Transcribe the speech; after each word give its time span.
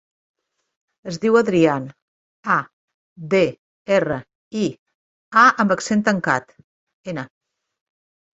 Es 1.09 1.17
diu 1.25 1.35
Adrián: 1.41 1.83
a, 2.53 2.55
de, 3.33 3.41
erra, 3.99 4.17
i, 4.63 4.65
a 5.43 5.45
amb 5.65 5.77
accent 5.77 6.03
tancat, 6.09 6.51
ena. 7.15 7.29